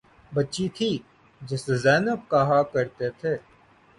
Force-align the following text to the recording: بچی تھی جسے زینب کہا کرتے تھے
بچی 0.31 0.65
تھی 0.75 0.91
جسے 1.41 1.73
زینب 1.83 2.19
کہا 2.31 2.61
کرتے 2.73 3.07
تھے 3.19 3.33